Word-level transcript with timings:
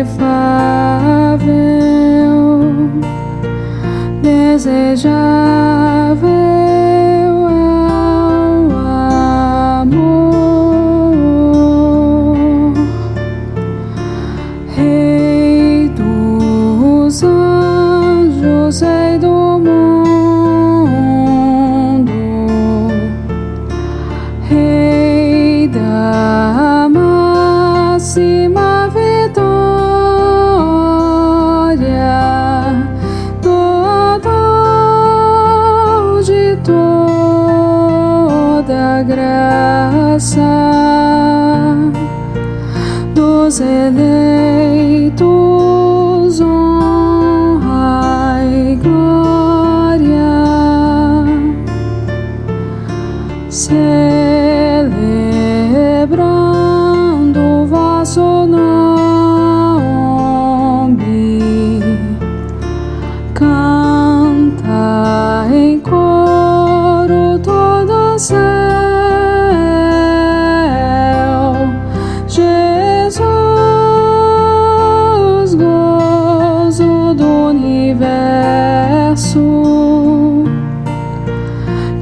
inefável, 0.00 1.40
desejar. 4.22 5.59
Graça 39.10 40.40
dos 43.12 43.60
eleitos 43.60 45.20
honra 46.40 48.40
e 48.44 48.76
glória, 48.76 50.30
celebrando 53.48 55.19
universo, 79.20 80.44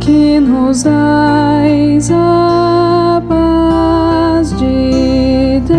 que 0.00 0.40
nos 0.40 0.84
dais 0.84 2.10
a 2.10 3.22
paz 3.28 4.52
de 4.56 5.60
Deus. 5.66 5.78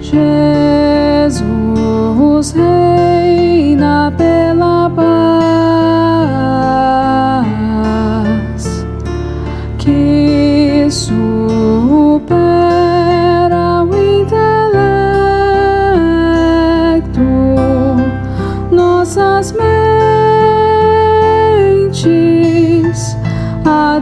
Jesus 0.00 1.42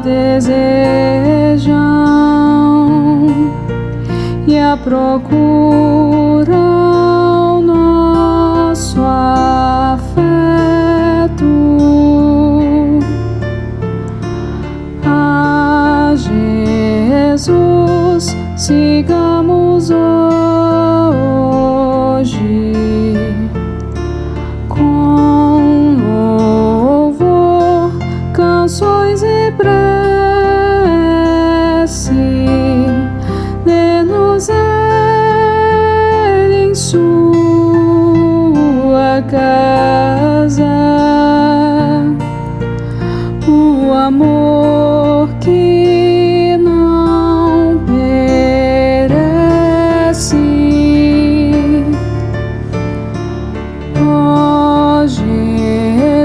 desejam 0.03 1.77
e 4.47 4.59
a 4.59 4.77
procura 4.77 6.57
o 6.57 7.61
nosso 7.61 9.01
afeto. 9.01 10.11
A 15.05 16.15
Jesus 16.17 18.37
sigamos 18.57 19.30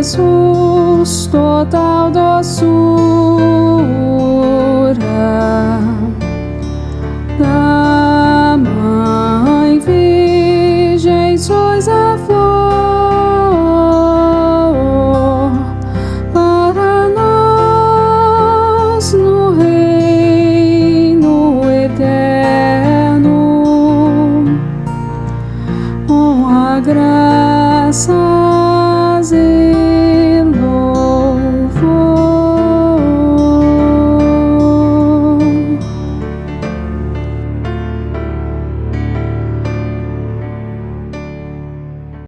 Jesus, 0.06 1.26
total 1.32 2.12
doçura 2.12 2.68
da 7.40 8.56
Mãe 8.56 9.80
Virgem, 9.80 11.36
sois 11.40 11.88
a 11.88 12.20
flor 12.20 12.36
para 16.32 17.10
nós 17.10 19.12
no 19.14 19.56
reino 19.56 21.64
eterno. 21.72 23.24
Honra, 26.08 26.80
graças 26.80 28.12
e 29.32 29.85